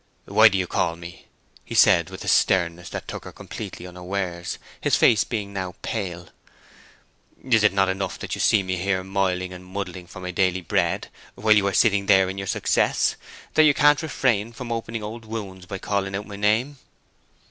"Why 0.25 0.47
do 0.49 0.57
you 0.57 0.65
call 0.65 0.95
me?" 0.95 1.27
he 1.63 1.75
said, 1.75 2.09
with 2.09 2.25
a 2.25 2.27
sternness 2.27 2.89
that 2.89 3.07
took 3.07 3.23
her 3.23 3.31
completely 3.31 3.85
unawares, 3.85 4.57
his 4.81 4.95
face 4.95 5.23
being 5.23 5.53
now 5.53 5.75
pale. 5.83 6.29
"Is 7.43 7.61
it 7.63 7.71
not 7.71 7.87
enough 7.87 8.17
that 8.17 8.33
you 8.33 8.41
see 8.41 8.63
me 8.63 8.77
here 8.77 9.03
moiling 9.03 9.53
and 9.53 9.63
muddling 9.63 10.07
for 10.07 10.19
my 10.19 10.31
daily 10.31 10.61
bread 10.61 11.09
while 11.35 11.53
you 11.55 11.67
are 11.67 11.71
sitting 11.75 12.07
there 12.07 12.31
in 12.31 12.39
your 12.39 12.47
success, 12.47 13.15
that 13.53 13.65
you 13.65 13.75
can't 13.75 14.01
refrain 14.01 14.53
from 14.53 14.71
opening 14.71 15.03
old 15.03 15.23
wounds 15.25 15.67
by 15.67 15.77
calling 15.77 16.15
out 16.15 16.25
my 16.25 16.35
name?" 16.35 16.79